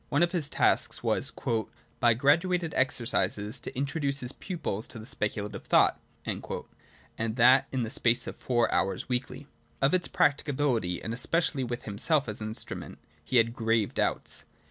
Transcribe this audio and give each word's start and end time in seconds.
One 0.09 0.23
of 0.23 0.31
his 0.31 0.49
tasks 0.49 1.03
was' 1.03 1.31
by 1.99 2.15
graduated 2.15 2.73
exercises 2.73 3.59
"to 3.59 3.77
introduce 3.77 4.21
his 4.21 4.31
pupils 4.31 4.87
to 4.87 5.05
speculative 5.05 5.65
thought,'— 5.65 5.99
and 7.19 7.35
that 7.35 7.67
in 7.71 7.83
the 7.83 7.89
space 7.91 8.25
of 8.25 8.35
four 8.35 8.71
hours 8.73 9.07
weekly' 9.07 9.45
Of 9.79 9.93
its 9.93 10.07
practicability— 10.07 10.99
and 11.03 11.13
especially 11.13 11.63
with 11.63 11.83
himself 11.83 12.27
as 12.27 12.41
instru 12.41 12.77
ment— 12.77 12.97
he 13.23 13.37
had 13.37 13.53
grave 13.53 13.93
doubts. 13.93 14.43